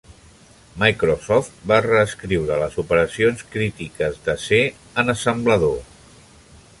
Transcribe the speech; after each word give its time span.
Microsoft 0.83 1.59
va 1.71 1.77
reescriure 1.87 2.57
les 2.63 2.79
operacions 2.85 3.45
crítiques 3.57 4.17
de 4.29 4.39
C 4.47 4.63
en 5.03 5.15
assemblador. 5.17 5.77